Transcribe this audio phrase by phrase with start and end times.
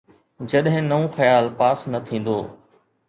[0.51, 2.37] جڏهن نئون خيال پاس نه ٿيندو.